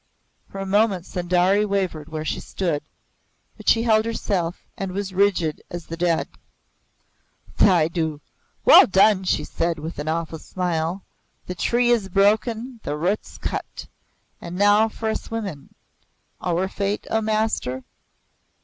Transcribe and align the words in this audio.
For 0.49 0.57
a 0.57 0.65
moment 0.65 1.05
Sundari 1.05 1.63
wavered 1.63 2.09
where 2.09 2.25
she 2.25 2.39
stood, 2.39 2.81
but 3.55 3.69
she 3.69 3.83
held 3.83 4.05
herself 4.05 4.65
and 4.75 4.93
was 4.93 5.13
rigid 5.13 5.61
as 5.69 5.85
the 5.85 5.95
dead. 5.95 6.27
"Tha 7.57 7.87
du! 7.87 8.19
Well 8.65 8.87
done!" 8.87 9.25
she 9.25 9.43
said 9.43 9.77
with 9.77 9.99
an 9.99 10.07
awful 10.07 10.39
smile. 10.39 11.03
"The 11.45 11.53
tree 11.53 11.91
is 11.91 12.09
broken, 12.09 12.79
the 12.81 12.97
roots 12.97 13.37
cut. 13.37 13.85
And 14.41 14.55
now 14.55 14.89
for 14.89 15.07
us 15.07 15.29
women 15.29 15.71
our 16.41 16.67
fate, 16.67 17.05
O 17.11 17.21
master?" 17.21 17.83